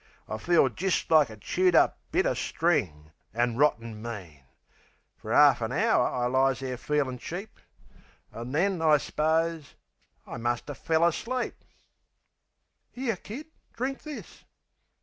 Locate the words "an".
3.35-3.55, 5.61-5.71, 8.33-8.51